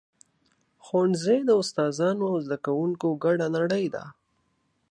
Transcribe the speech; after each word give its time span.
ښوونځی 0.85 1.39
د 1.45 1.49
استادانو 1.61 2.23
او 2.31 2.35
زده 2.45 2.57
کوونکو 2.65 3.07
ګډه 3.23 3.47
نړۍ 3.55 3.85
ده. 3.95 4.03